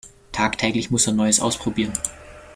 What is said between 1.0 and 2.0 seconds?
er Neues ausprobieren.